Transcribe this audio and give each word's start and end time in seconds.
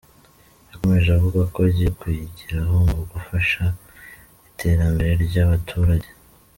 Yakomeje 0.69 1.09
avuga 1.17 1.39
ko 1.53 1.57
agiye 1.67 1.89
kuyigiraho 1.99 2.75
mu 2.91 2.99
gufasha 3.11 3.63
iterambere 4.49 5.11
ry’abaturage. 5.25 6.09